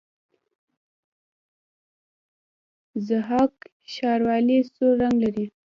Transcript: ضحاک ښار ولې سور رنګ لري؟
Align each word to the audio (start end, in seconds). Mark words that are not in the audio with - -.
ضحاک 3.07 3.53
ښار 3.93 4.19
ولې 4.27 4.57
سور 4.73 4.93
رنګ 5.01 5.15
لري؟ 5.23 5.45